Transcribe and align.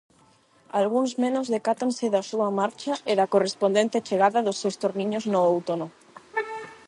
Algúns 0.79 1.11
menos 1.23 1.51
decátanse 1.55 2.05
da 2.15 2.21
súa 2.31 2.49
marcha 2.59 2.93
e 3.11 3.13
da 3.19 3.29
correspondente 3.33 4.03
chegada 4.07 4.45
dos 4.47 4.59
estorniños 4.71 5.23
no 5.31 5.39
outono. 5.51 5.87